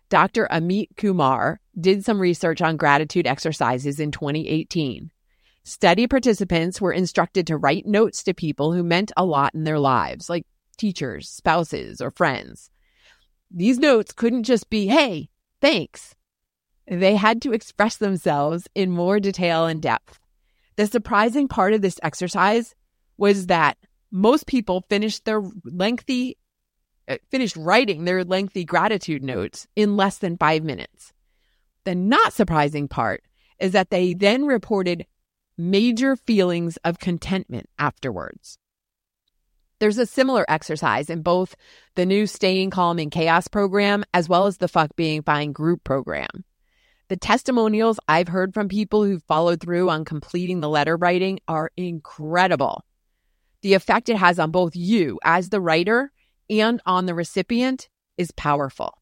Dr. 0.09 0.47
Amit 0.51 0.89
Kumar 0.97 1.61
did 1.79 2.03
some 2.03 2.19
research 2.19 2.61
on 2.61 2.75
gratitude 2.75 3.27
exercises 3.27 3.99
in 3.99 4.11
2018. 4.11 5.11
Study 5.63 6.07
participants 6.07 6.81
were 6.81 6.91
instructed 6.91 7.47
to 7.47 7.57
write 7.57 7.85
notes 7.85 8.23
to 8.23 8.33
people 8.33 8.73
who 8.73 8.83
meant 8.83 9.11
a 9.15 9.25
lot 9.25 9.53
in 9.53 9.63
their 9.63 9.79
lives, 9.79 10.29
like 10.29 10.45
teachers, 10.77 11.29
spouses, 11.29 12.01
or 12.01 12.09
friends. 12.09 12.71
These 13.51 13.77
notes 13.77 14.11
couldn't 14.11 14.43
just 14.43 14.69
be, 14.69 14.87
hey, 14.87 15.29
thanks. 15.59 16.15
They 16.87 17.15
had 17.15 17.41
to 17.43 17.53
express 17.53 17.97
themselves 17.97 18.67
in 18.73 18.89
more 18.89 19.19
detail 19.19 19.67
and 19.67 19.81
depth. 19.81 20.19
The 20.77 20.87
surprising 20.87 21.47
part 21.47 21.73
of 21.73 21.81
this 21.81 21.99
exercise 22.01 22.73
was 23.17 23.47
that 23.47 23.77
most 24.09 24.47
people 24.47 24.83
finished 24.89 25.25
their 25.25 25.43
lengthy 25.63 26.37
uh, 27.07 27.17
finished 27.29 27.55
writing 27.55 28.05
their 28.05 28.23
lengthy 28.23 28.63
gratitude 28.63 29.23
notes 29.23 29.67
in 29.75 29.97
less 29.97 30.17
than 30.17 30.37
5 30.37 30.63
minutes. 30.63 31.13
The 31.83 31.95
not 31.95 32.33
surprising 32.33 32.87
part 32.87 33.23
is 33.59 33.71
that 33.71 33.89
they 33.89 34.13
then 34.13 34.45
reported 34.45 35.05
major 35.57 36.15
feelings 36.15 36.77
of 36.83 36.99
contentment 36.99 37.69
afterwards. 37.77 38.57
There's 39.79 39.97
a 39.97 40.05
similar 40.05 40.45
exercise 40.47 41.09
in 41.09 41.23
both 41.23 41.55
the 41.95 42.05
new 42.05 42.27
Staying 42.27 42.69
Calm 42.69 42.99
in 42.99 43.09
Chaos 43.09 43.47
program 43.47 44.03
as 44.13 44.29
well 44.29 44.45
as 44.45 44.57
the 44.57 44.67
Fuck 44.67 44.95
Being 44.95 45.23
Fine 45.23 45.53
group 45.53 45.83
program. 45.83 46.45
The 47.07 47.17
testimonials 47.17 47.99
I've 48.07 48.27
heard 48.27 48.53
from 48.53 48.69
people 48.69 49.03
who 49.03 49.19
followed 49.19 49.59
through 49.59 49.89
on 49.89 50.05
completing 50.05 50.59
the 50.59 50.69
letter 50.69 50.95
writing 50.95 51.39
are 51.47 51.71
incredible. 51.75 52.85
The 53.63 53.73
effect 53.73 54.07
it 54.09 54.17
has 54.17 54.39
on 54.39 54.51
both 54.51 54.75
you 54.75 55.19
as 55.23 55.49
the 55.49 55.59
writer 55.59 56.11
and 56.49 56.81
on 56.85 57.07
the 57.07 57.15
recipient 57.15 57.89
is 58.17 58.31
powerful. 58.31 59.00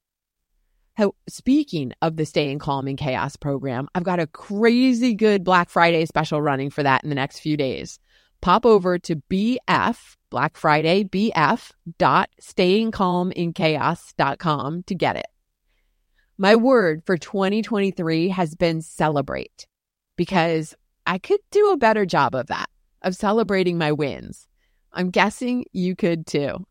How, 1.00 1.14
speaking 1.30 1.94
of 2.02 2.18
the 2.18 2.26
Staying 2.26 2.60
Calm 2.60 2.86
in 2.86 2.98
Chaos 2.98 3.38
program, 3.38 3.88
I've 3.96 4.04
got 4.04 4.20
a 4.20 4.28
crazy 4.28 5.14
good 5.14 5.46
Black 5.46 5.70
Friday 5.70 6.06
special 6.06 6.42
running 6.42 6.70
for 6.70 6.84
that 6.84 7.06
in 7.06 7.10
the 7.10 7.16
next 7.16 7.40
few 7.40 7.56
days. 7.56 8.00
Pop 8.42 8.66
over 8.66 9.00
to 9.00 9.16
BF 9.16 10.18
Black 10.30 10.58
Friday, 10.58 11.06
bf 11.06 11.72
Staying 12.42 12.92
Calm 12.92 13.32
in 13.32 13.54
Chaos 13.54 14.12
dot 14.18 14.40
stayingcalminchaos.com 14.40 14.84
to 14.84 14.94
get 14.94 15.16
it. 15.16 15.28
My 16.38 16.58
word 16.58 17.04
for 17.06 17.16
2023 17.16 18.28
has 18.28 18.56
been 18.56 18.82
celebrate 18.82 19.68
because 20.18 20.76
I 21.08 21.18
could 21.18 21.40
do 21.50 21.72
a 21.72 21.78
better 21.78 22.06
job 22.06 22.36
of 22.36 22.48
that, 22.48 22.70
of 23.04 23.16
celebrating 23.16 23.78
my 23.78 23.94
wins. 23.94 24.50
I'm 24.92 25.12
guessing 25.12 25.64
you 25.72 25.96
could 25.96 26.28
too. 26.28 26.66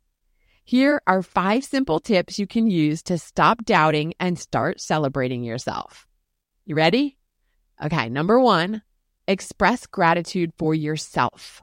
Here 0.68 1.00
are 1.06 1.22
five 1.22 1.64
simple 1.64 1.98
tips 1.98 2.38
you 2.38 2.46
can 2.46 2.70
use 2.70 3.02
to 3.04 3.16
stop 3.16 3.64
doubting 3.64 4.12
and 4.20 4.38
start 4.38 4.82
celebrating 4.82 5.42
yourself. 5.42 6.06
You 6.66 6.74
ready? 6.74 7.16
Okay, 7.82 8.10
number 8.10 8.38
one, 8.38 8.82
express 9.26 9.86
gratitude 9.86 10.52
for 10.58 10.74
yourself 10.74 11.62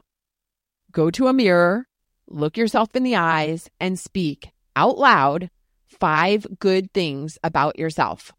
go 0.92 1.12
to 1.12 1.28
a 1.28 1.34
mirror, 1.34 1.88
look 2.28 2.58
yourself 2.58 2.96
in 2.96 3.04
the 3.04 3.16
eyes, 3.16 3.70
and 3.80 4.00
speak 4.00 4.50
out 4.76 4.98
loud 4.98 5.52
five 5.86 6.48
good 6.58 6.92
things 6.92 7.38
about 7.44 7.78
yourself. 7.78 8.32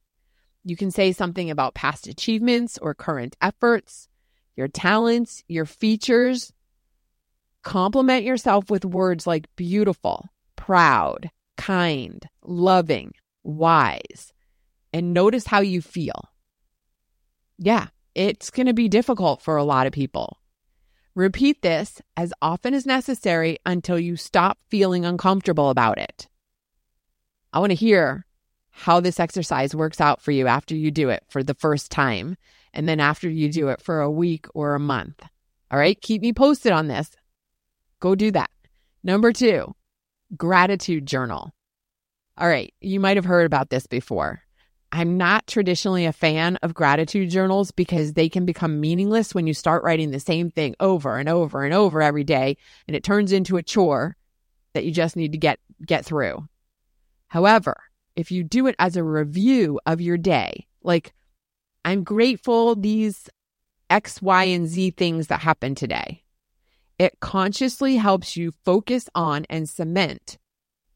You 0.65 0.75
can 0.75 0.91
say 0.91 1.13
something 1.13 1.49
about 1.49 1.77
past 1.77 2.09
achievements 2.09 2.77
or 2.77 2.93
current 2.93 3.37
efforts, 3.41 4.09
your 4.57 4.67
talents, 4.67 5.45
your 5.47 5.65
features. 5.65 6.53
Compliment 7.63 8.25
yourself 8.25 8.69
with 8.69 8.85
words 8.85 9.29
like 9.29 9.47
beautiful, 9.55 10.29
proud, 10.67 11.31
kind, 11.57 12.29
loving, 12.43 13.13
wise, 13.45 14.33
and 14.93 15.15
notice 15.15 15.47
how 15.47 15.61
you 15.61 15.81
feel. 15.81 16.31
Yeah, 17.57 17.87
it's 18.17 18.51
going 18.51 18.67
to 18.67 18.75
be 18.75 18.89
difficult 18.89 19.43
for 19.43 19.57
a 19.57 19.63
lot 19.63 19.87
of 19.87 19.93
people. 19.93 20.41
Repeat 21.15 21.63
this 21.63 22.03
as 22.17 22.33
often 22.43 22.75
as 22.75 22.85
necessary 22.85 23.59
until 23.65 23.97
you 23.97 24.17
stop 24.17 24.59
feeling 24.69 25.05
uncomfortable 25.05 25.71
about 25.71 25.99
it. 25.99 26.27
I 27.53 27.61
want 27.61 27.71
to 27.71 27.77
hear 27.77 28.27
how 28.71 28.99
this 28.99 29.21
exercise 29.21 29.73
works 29.73 30.01
out 30.01 30.21
for 30.21 30.33
you 30.33 30.49
after 30.49 30.75
you 30.75 30.91
do 30.91 31.11
it 31.11 31.23
for 31.29 31.45
the 31.45 31.55
first 31.55 31.93
time, 31.93 32.37
and 32.75 32.89
then 32.89 32.99
after 32.99 33.31
you 33.31 33.53
do 33.53 33.69
it 33.69 33.81
for 33.81 34.01
a 34.01 34.11
week 34.11 34.47
or 34.53 34.75
a 34.75 34.81
month. 34.81 35.23
All 35.71 35.79
right, 35.79 36.01
keep 36.01 36.23
me 36.23 36.33
posted 36.33 36.73
on 36.73 36.89
this. 36.89 37.11
Go 38.01 38.17
do 38.17 38.33
that. 38.33 38.51
Number 39.05 39.33
two, 39.33 39.77
gratitude 40.37 41.07
journal. 41.07 41.53
All 42.39 42.49
right, 42.49 42.73
you 42.81 43.01
might 43.01 43.17
have 43.17 43.25
heard 43.25 43.47
about 43.47 43.71
this 43.71 43.87
before. 43.87 44.43
I'm 44.93 45.17
not 45.17 45.47
traditionally 45.47 46.07
a 46.07 46.13
fan 46.13 46.57
of 46.63 46.75
gratitude 46.75 47.31
journals 47.31 47.71
because 47.71 48.13
they 48.13 48.29
can 48.29 48.47
become 48.47 48.81
meaningless 48.81 49.35
when 49.35 49.47
you 49.47 49.55
start 49.55 49.83
writing 49.83 50.11
the 50.11 50.21
same 50.21 50.51
thing 50.51 50.75
over 50.81 51.19
and 51.19 51.29
over 51.29 51.65
and 51.65 51.75
over 51.75 52.01
every 52.01 52.25
day 52.25 52.57
and 52.87 52.97
it 52.97 53.03
turns 53.03 53.33
into 53.33 53.57
a 53.57 53.63
chore 53.63 54.17
that 54.75 54.85
you 54.85 54.93
just 54.93 55.17
need 55.17 55.33
to 55.33 55.39
get 55.39 55.59
get 55.85 56.05
through. 56.05 56.47
However, 57.29 57.77
if 58.15 58.31
you 58.31 58.45
do 58.45 58.67
it 58.67 58.77
as 58.79 58.97
a 58.97 59.03
review 59.03 59.81
of 59.87 60.01
your 60.01 60.17
day, 60.17 60.67
like 60.83 61.13
I'm 61.85 62.05
grateful 62.05 62.75
these 62.75 63.29
X, 63.91 64.23
Y, 64.23 64.45
and 64.45 64.67
Z 64.67 64.93
things 64.93 65.27
that 65.29 65.41
happened 65.41 65.77
today. 65.77 66.23
It 66.99 67.21
consciously 67.21 67.97
helps 67.97 68.37
you 68.37 68.53
focus 68.65 69.09
on 69.15 69.47
and 69.51 69.69
cement 69.69 70.39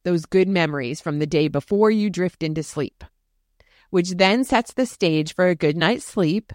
those 0.02 0.24
good 0.24 0.48
memories 0.48 1.00
from 1.00 1.18
the 1.18 1.26
day 1.26 1.48
before 1.48 1.90
you 1.90 2.08
drift 2.08 2.42
into 2.42 2.62
sleep 2.62 3.04
which 3.90 4.12
then 4.12 4.44
sets 4.44 4.72
the 4.72 4.86
stage 4.86 5.34
for 5.34 5.48
a 5.48 5.54
good 5.54 5.76
night's 5.76 6.04
sleep 6.04 6.52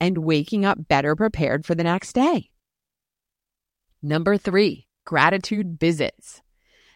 and 0.00 0.18
waking 0.18 0.64
up 0.64 0.88
better 0.88 1.16
prepared 1.16 1.64
for 1.64 1.74
the 1.74 1.84
next 1.84 2.12
day. 2.12 2.50
Number 4.02 4.36
three, 4.36 4.88
gratitude 5.04 5.78
visits. 5.78 6.42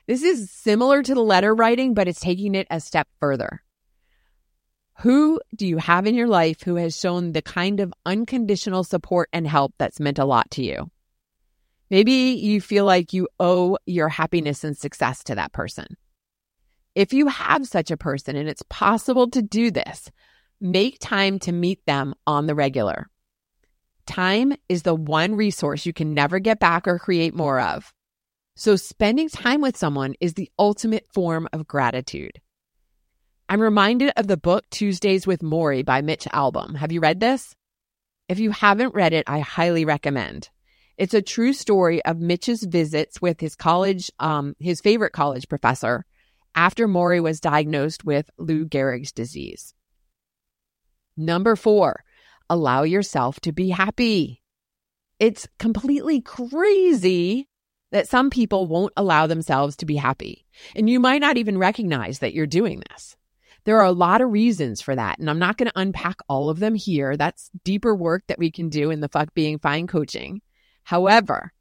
This 0.09 0.23
is 0.23 0.51
similar 0.51 1.03
to 1.03 1.15
the 1.15 1.23
letter 1.23 1.55
writing, 1.55 1.95
but 1.95 2.09
it's 2.09 2.21
taking 2.21 2.55
it 2.55 2.67
a 2.69 2.81
step 2.81 3.09
further. 3.21 3.63
Who 5.01 5.41
do 5.55 5.67
you 5.67 5.79
have 5.79 6.07
in 6.07 6.15
your 6.15 6.27
life 6.27 6.63
who 6.63 6.77
has 6.77 6.99
shown 6.99 7.33
the 7.33 7.43
kind 7.43 7.81
of 7.81 7.93
unconditional 8.05 8.83
support 8.83 9.29
and 9.33 9.47
help 9.47 9.75
that's 9.79 10.01
meant 10.01 10.19
a 10.19 10.25
lot 10.25 10.51
to 10.53 10.65
you? 10.65 10.91
Maybe 11.91 12.13
you 12.13 12.61
feel 12.61 12.85
like 12.85 13.13
you 13.13 13.29
owe 13.39 13.79
your 13.87 14.09
happiness 14.09 14.65
and 14.65 14.77
success 14.77 15.23
to 15.25 15.37
that 15.37 15.53
person. 15.53 15.87
If 16.95 17.13
you 17.13 17.29
have 17.29 17.67
such 17.67 17.91
a 17.91 17.97
person 17.97 18.37
and 18.37 18.49
it's 18.49 18.65
possible 18.69 19.31
to 19.31 19.43
do 19.43 19.71
this, 19.71 20.11
make 20.61 20.99
time 20.99 21.39
to 21.41 21.53
meet 21.53 21.85
them 21.87 22.15
on 22.27 22.47
the 22.47 22.55
regular. 22.55 23.07
Time 24.07 24.55
is 24.69 24.83
the 24.83 24.95
one 24.95 25.35
resource 25.35 25.85
you 25.85 25.93
can 25.93 26.15
never 26.15 26.39
get 26.39 26.59
back 26.59 26.89
or 26.89 26.99
create 26.99 27.35
more 27.35 27.61
of. 27.61 27.93
So, 28.55 28.77
spending 28.77 29.29
time 29.29 29.61
with 29.61 29.77
someone 29.77 30.15
is 30.21 30.35
the 30.35 30.51
ultimate 30.59 31.07
form 31.13 31.49
of 31.53 31.67
gratitude. 31.67 32.41
I'm 33.49 33.61
reminded 33.61 34.13
of 34.17 34.27
the 34.27 34.39
book 34.39 34.65
Tuesdays 34.71 35.27
with 35.27 35.43
Morrie 35.43 35.85
by 35.85 36.01
Mitch 36.01 36.25
Albom. 36.33 36.77
Have 36.77 36.91
you 36.91 37.01
read 37.01 37.21
this? 37.21 37.55
If 38.29 38.39
you 38.39 38.51
haven't 38.51 38.95
read 38.95 39.13
it, 39.13 39.25
I 39.29 39.41
highly 39.41 39.85
recommend. 39.85 40.49
It's 40.99 41.15
a 41.15 41.23
true 41.23 41.53
story 41.53 42.05
of 42.05 42.19
Mitch's 42.19 42.65
visits 42.65 43.21
with 43.21 43.41
his 43.41 43.55
college, 43.55 44.11
um, 44.19 44.55
his 44.59 44.81
favorite 44.81 45.13
college 45.13 45.49
professor, 45.49 46.07
after 46.55 46.89
Morrie 46.89 47.23
was 47.23 47.39
diagnosed 47.41 48.05
with 48.05 48.31
Lou 48.39 48.65
Gehrig's 48.65 49.13
disease. 49.13 49.75
Number 51.17 51.55
four, 51.55 52.03
allow 52.49 52.83
yourself 52.83 53.41
to 53.41 53.53
be 53.53 53.71
happy. 53.71 54.43
It's 55.19 55.49
completely 55.59 56.21
crazy 56.21 57.49
that 57.93 58.09
some 58.09 58.31
people 58.31 58.67
won't 58.67 58.93
allow 58.97 59.27
themselves 59.27 59.77
to 59.77 59.87
be 59.87 59.97
happy. 59.97 60.47
And 60.75 60.89
you 60.89 60.99
might 60.99 61.21
not 61.21 61.37
even 61.37 61.59
recognize 61.59 62.19
that 62.19 62.35
you're 62.35 62.47
doing 62.47 62.83
this. 62.91 63.17
There 63.65 63.79
are 63.79 63.87
a 63.87 63.93
lot 63.93 64.21
of 64.21 64.31
reasons 64.31 64.81
for 64.81 64.95
that. 64.95 65.19
And 65.19 65.29
I'm 65.29 65.39
not 65.39 65.57
going 65.57 65.69
to 65.69 65.79
unpack 65.79 66.17
all 66.29 66.49
of 66.49 66.59
them 66.59 66.75
here. 66.75 67.17
That's 67.17 67.51
deeper 67.65 67.95
work 67.95 68.25
that 68.29 68.39
we 68.39 68.51
can 68.51 68.69
do 68.69 68.91
in 68.91 69.01
the 69.01 69.09
Fuck 69.09 69.35
Being 69.35 69.59
Fine 69.59 69.87
coaching. 69.89 70.41
However, 70.87 71.53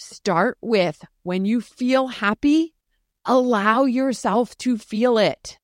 Start 0.00 0.58
with 0.60 1.04
when 1.24 1.44
you 1.44 1.60
feel 1.60 2.06
happy, 2.06 2.72
allow 3.24 3.82
yourself 3.82 4.56
to 4.58 4.78
feel 4.78 5.18
it. 5.18 5.58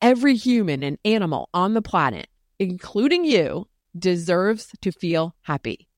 Every 0.00 0.34
human 0.34 0.82
and 0.82 0.96
animal 1.04 1.50
on 1.52 1.74
the 1.74 1.82
planet, 1.82 2.28
including 2.58 3.26
you, 3.26 3.68
deserves 3.94 4.68
to 4.80 4.92
feel 4.92 5.36
happy. 5.42 5.88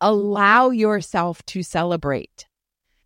Allow 0.00 0.70
yourself 0.70 1.44
to 1.46 1.64
celebrate. 1.64 2.46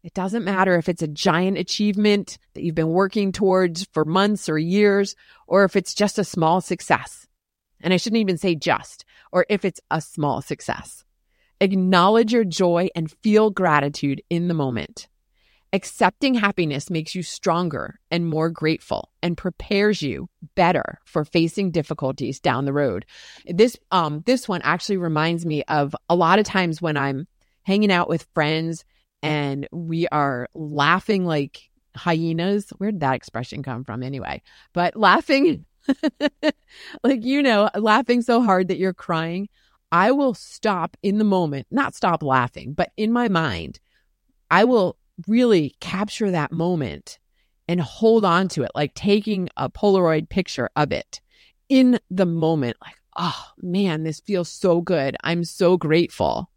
It 0.02 0.12
doesn't 0.12 0.44
matter 0.44 0.76
if 0.76 0.90
it's 0.90 1.00
a 1.00 1.08
giant 1.08 1.56
achievement 1.56 2.36
that 2.52 2.62
you've 2.62 2.74
been 2.74 2.88
working 2.88 3.32
towards 3.32 3.84
for 3.84 4.04
months 4.04 4.50
or 4.50 4.58
years, 4.58 5.16
or 5.46 5.64
if 5.64 5.76
it's 5.76 5.94
just 5.94 6.18
a 6.18 6.24
small 6.24 6.60
success. 6.60 7.26
And 7.80 7.94
I 7.94 7.96
shouldn't 7.96 8.20
even 8.20 8.36
say 8.36 8.54
just, 8.54 9.06
or 9.32 9.46
if 9.48 9.64
it's 9.64 9.80
a 9.90 10.02
small 10.02 10.42
success. 10.42 11.03
Acknowledge 11.64 12.30
your 12.30 12.44
joy 12.44 12.90
and 12.94 13.10
feel 13.22 13.48
gratitude 13.48 14.20
in 14.28 14.48
the 14.48 14.54
moment. 14.54 15.08
Accepting 15.72 16.34
happiness 16.34 16.90
makes 16.90 17.14
you 17.14 17.22
stronger 17.22 17.98
and 18.10 18.26
more 18.26 18.50
grateful 18.50 19.10
and 19.22 19.34
prepares 19.34 20.02
you 20.02 20.28
better 20.56 21.00
for 21.06 21.24
facing 21.24 21.70
difficulties 21.70 22.38
down 22.38 22.66
the 22.66 22.74
road. 22.74 23.06
This 23.46 23.78
um 23.90 24.22
this 24.26 24.46
one 24.46 24.60
actually 24.60 24.98
reminds 24.98 25.46
me 25.46 25.62
of 25.62 25.96
a 26.10 26.14
lot 26.14 26.38
of 26.38 26.44
times 26.44 26.82
when 26.82 26.98
I'm 26.98 27.26
hanging 27.62 27.90
out 27.90 28.10
with 28.10 28.28
friends 28.34 28.84
and 29.22 29.66
we 29.72 30.06
are 30.08 30.50
laughing 30.54 31.24
like 31.24 31.70
hyenas. 31.96 32.74
Where 32.76 32.90
did 32.90 33.00
that 33.00 33.14
expression 33.14 33.62
come 33.62 33.84
from 33.84 34.02
anyway? 34.02 34.42
But 34.74 34.96
laughing 34.96 35.64
like 37.02 37.24
you 37.24 37.42
know, 37.42 37.70
laughing 37.74 38.20
so 38.20 38.42
hard 38.42 38.68
that 38.68 38.76
you're 38.76 38.92
crying. 38.92 39.48
I 39.94 40.10
will 40.10 40.34
stop 40.34 40.96
in 41.04 41.18
the 41.18 41.24
moment, 41.24 41.68
not 41.70 41.94
stop 41.94 42.24
laughing, 42.24 42.72
but 42.72 42.90
in 42.96 43.12
my 43.12 43.28
mind, 43.28 43.78
I 44.50 44.64
will 44.64 44.96
really 45.28 45.76
capture 45.78 46.32
that 46.32 46.50
moment 46.50 47.20
and 47.68 47.80
hold 47.80 48.24
on 48.24 48.48
to 48.48 48.64
it, 48.64 48.72
like 48.74 48.94
taking 48.94 49.50
a 49.56 49.70
Polaroid 49.70 50.28
picture 50.28 50.68
of 50.74 50.90
it 50.90 51.20
in 51.68 52.00
the 52.10 52.26
moment. 52.26 52.76
Like, 52.84 52.96
oh 53.16 53.52
man, 53.58 54.02
this 54.02 54.18
feels 54.18 54.48
so 54.48 54.80
good. 54.80 55.16
I'm 55.22 55.44
so 55.44 55.76
grateful 55.76 56.50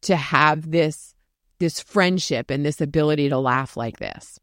to 0.00 0.16
have 0.16 0.70
this, 0.70 1.14
this 1.58 1.80
friendship 1.80 2.50
and 2.50 2.64
this 2.64 2.80
ability 2.80 3.28
to 3.28 3.38
laugh 3.38 3.76
like 3.76 3.98
this. 3.98 4.40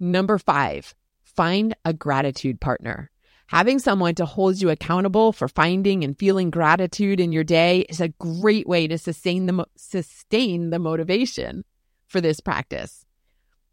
Number 0.00 0.38
five, 0.38 0.94
find 1.24 1.76
a 1.84 1.92
gratitude 1.92 2.58
partner. 2.58 3.10
Having 3.48 3.78
someone 3.78 4.14
to 4.16 4.26
hold 4.26 4.60
you 4.60 4.68
accountable 4.68 5.32
for 5.32 5.48
finding 5.48 6.04
and 6.04 6.18
feeling 6.18 6.50
gratitude 6.50 7.18
in 7.18 7.32
your 7.32 7.44
day 7.44 7.80
is 7.88 7.98
a 7.98 8.08
great 8.08 8.68
way 8.68 8.86
to 8.86 8.98
sustain 8.98 9.46
the, 9.46 9.54
mo- 9.54 9.66
sustain 9.74 10.68
the 10.68 10.78
motivation 10.78 11.64
for 12.08 12.20
this 12.20 12.40
practice. 12.40 13.06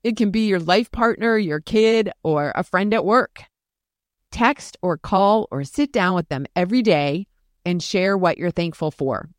It 0.02 0.16
can 0.16 0.32
be 0.32 0.48
your 0.48 0.62
life 0.62 0.94
partner, 0.94 1.38
your 1.38 1.60
kid, 1.60 2.10
or 2.24 2.54
a 2.56 2.64
friend 2.64 2.94
at 2.94 3.04
work. 3.04 3.44
Text 4.32 4.78
or 4.82 4.98
call 4.98 5.50
or 5.52 5.66
sit 5.66 5.92
down 5.92 6.16
with 6.16 6.30
them 6.30 6.46
every 6.56 6.82
day 6.82 7.28
and 7.66 7.84
share 7.84 8.18
what 8.18 8.38
you're 8.38 8.52
thankful 8.52 8.92
for. 8.92 9.30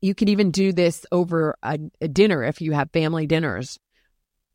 You 0.00 0.14
can 0.14 0.28
even 0.28 0.52
do 0.52 0.72
this 0.72 1.04
over 1.10 1.56
a, 1.64 1.76
a 2.00 2.06
dinner 2.06 2.44
if 2.44 2.60
you 2.60 2.70
have 2.70 2.92
family 2.92 3.26
dinners 3.26 3.80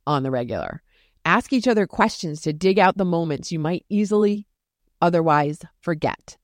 on 0.08 0.24
the 0.24 0.32
regular. 0.32 0.82
Ask 1.26 1.52
each 1.52 1.68
other 1.68 1.86
questions 1.86 2.40
to 2.42 2.54
dig 2.54 2.80
out 2.80 2.96
the 2.96 3.04
moments 3.04 3.52
you 3.52 3.60
might 3.60 3.86
easily 3.90 4.48
otherwise 5.02 5.60
forget. 5.82 6.38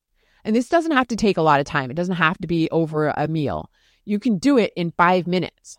And 0.44 0.56
this 0.56 0.70
doesn't 0.70 0.92
have 0.92 1.08
to 1.10 1.16
take 1.16 1.38
a 1.38 1.42
lot 1.42 1.60
of 1.60 1.66
time. 1.66 1.92
It 1.92 1.96
doesn't 1.96 2.16
have 2.16 2.38
to 2.40 2.48
be 2.48 2.70
over 2.72 3.10
a 3.10 3.28
meal. 3.28 3.70
You 4.06 4.20
can 4.20 4.38
do 4.38 4.58
it 4.58 4.74
in 4.76 4.92
five 4.92 5.28
minutes. 5.28 5.78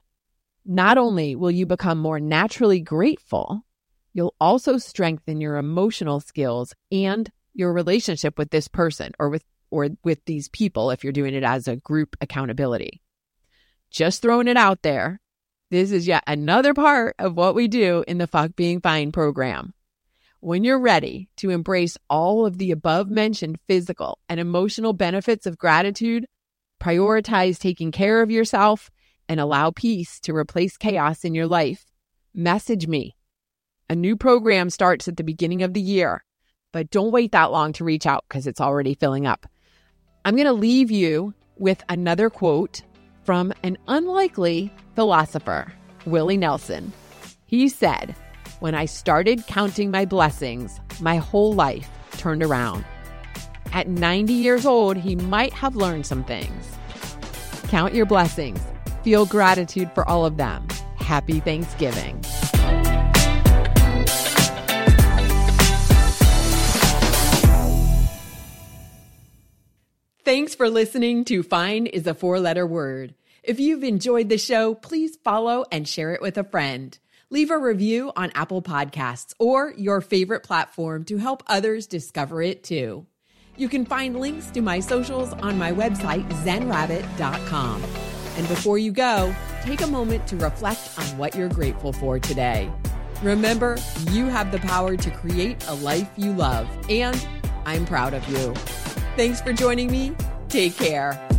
Not 0.65 0.99
only 0.99 1.35
will 1.35 1.51
you 1.51 1.67
become 1.67 1.99
more 1.99 2.21
naturally 2.21 2.81
grateful, 2.81 3.65
you'll 4.13 4.35
also 4.41 4.79
strengthen 4.79 5.41
your 5.41 5.57
emotional 5.57 6.21
skills 6.21 6.75
and 6.93 7.31
your 7.55 7.73
relationship 7.73 8.39
with 8.39 8.51
this 8.51 8.69
person 8.69 9.13
or 9.19 9.29
with 9.29 9.45
or 9.71 9.89
with 10.05 10.23
these 10.27 10.49
people 10.51 10.91
if 10.91 11.03
you're 11.03 11.13
doing 11.13 11.35
it 11.35 11.43
as 11.43 11.67
a 11.67 11.77
group 11.77 12.15
accountability. 12.21 13.03
Just 13.91 14.23
throwing 14.23 14.47
it 14.47 14.57
out 14.57 14.83
there. 14.83 15.21
This 15.71 15.91
is 15.91 16.07
yet 16.07 16.23
another 16.27 16.75
part 16.75 17.17
of 17.19 17.37
what 17.37 17.55
we 17.55 17.69
do 17.69 18.05
in 18.07 18.19
the 18.19 18.27
Fuck 18.27 18.55
Being 18.55 18.81
Fine 18.81 19.13
program. 19.13 19.73
When 20.45 20.65
you're 20.65 20.81
ready 20.81 21.29
to 21.37 21.51
embrace 21.51 21.97
all 22.11 22.45
of 22.45 22.59
the 22.59 22.73
above 22.73 23.09
mentioned 23.09 23.61
physical 23.69 24.19
and 24.29 24.41
emotional 24.41 24.93
benefits 24.93 25.47
of 25.47 25.57
gratitude, 25.57 26.27
prioritize 26.83 27.61
taking 27.61 27.93
care 27.93 28.23
of 28.23 28.31
yourself, 28.33 28.91
and 29.29 29.39
allow 29.39 29.71
peace 29.71 30.19
to 30.23 30.35
replace 30.35 30.77
chaos 30.77 31.23
in 31.23 31.33
your 31.33 31.47
life, 31.47 31.87
message 32.35 32.89
me. 32.89 33.15
A 33.89 33.95
new 33.95 34.17
program 34.17 34.69
starts 34.69 35.07
at 35.07 35.17
the 35.17 35.23
beginning 35.23 35.63
of 35.63 35.75
the 35.75 35.81
year, 35.81 36.25
but 36.73 36.91
don't 36.91 37.13
wait 37.13 37.31
that 37.31 37.53
long 37.53 37.73
to 37.75 37.85
reach 37.85 38.05
out 38.05 38.25
because 38.29 38.49
it's 38.49 38.61
already 38.61 38.95
filling 38.95 39.29
up. 39.29 39.47
I'm 40.25 40.35
going 40.35 40.47
to 40.47 40.53
leave 40.53 40.91
you 40.91 41.35
with 41.57 41.85
another 41.89 42.29
quote 42.29 42.83
from 43.23 43.53
an 43.63 43.79
unlikely 43.87 44.73
philosopher, 44.97 45.73
Willie 46.05 46.37
Nelson. 46.37 46.93
He 47.47 47.69
said, 47.69 48.17
when 48.63 48.77
I 48.77 48.85
started 48.85 49.45
counting 49.49 49.91
my 49.91 50.05
blessings, 50.05 50.81
my 51.01 51.17
whole 51.17 51.53
life 51.53 51.91
turned 52.13 52.45
around. 52.45 52.85
At 53.73 53.89
90 53.89 54.33
years 54.33 54.65
old, 54.65 54.97
he 54.97 55.17
might 55.17 55.53
have 55.53 55.75
learned 55.75 56.07
some 56.07 56.23
things. 56.23 56.79
Count 57.67 57.93
your 57.93 58.07
blessings. 58.07 58.61
Feel 59.03 59.27
gratitude 59.27 59.91
for 59.95 60.09
all 60.09 60.25
of 60.25 60.37
them. 60.37 60.69
Happy 60.95 61.41
Thanksgiving. 61.41 62.21
Thanks 70.25 70.55
for 70.55 70.71
listening 70.71 71.25
to 71.25 71.43
Fine 71.43 71.87
is 71.87 72.07
a 72.07 72.15
Four 72.15 72.39
Letter 72.39 72.65
Word. 72.65 73.17
If 73.43 73.59
you've 73.59 73.83
enjoyed 73.83 74.29
the 74.29 74.39
show, 74.39 74.77
please 74.77 75.17
follow 75.17 75.65
and 75.73 75.89
share 75.89 76.15
it 76.15 76.23
with 76.23 76.39
a 76.39 76.45
friend. 76.45 76.97
Leave 77.33 77.51
a 77.51 77.57
review 77.57 78.13
on 78.15 78.31
Apple 78.35 78.61
Podcasts 78.61 79.33
or 79.39 79.73
your 79.79 80.03
favorite 80.03 80.43
platform 80.43 81.03
to 81.05 81.17
help 81.17 81.43
others 81.47 81.87
discover 81.87 82.43
it 82.43 82.63
too. 82.63 83.07
You 83.57 83.71
can 83.71 83.87
find 83.87 84.21
links 84.21 84.51
to 84.51 84.61
my 84.61 84.81
socials 84.81 85.33
on 85.33 85.57
my 85.57 85.73
website, 85.73 86.29
zenrabbit.com. 86.45 87.83
And 88.37 88.49
before 88.49 88.77
you 88.77 88.93
go, 88.93 89.35
take 89.63 89.81
a 89.81 89.87
moment 89.87 90.27
to 90.27 90.37
reflect 90.37 90.91
on 90.99 91.07
what 91.17 91.35
you're 91.35 91.49
grateful 91.49 91.95
for 91.95 92.19
today. 92.19 92.71
Remember, 93.23 93.79
you 94.11 94.27
have 94.27 94.53
the 94.53 94.59
power 94.59 94.99
to 94.99 95.11
create 95.11 95.67
a 95.69 95.75
life 95.77 96.11
you 96.19 96.35
love, 96.35 96.69
and 96.91 97.27
I'm 97.65 97.87
proud 97.87 98.13
of 98.13 98.29
you. 98.29 98.53
Thanks 99.17 99.41
for 99.41 99.55
joining 99.55 99.91
me. 99.91 100.15
Take 100.51 100.77
care. 100.77 101.32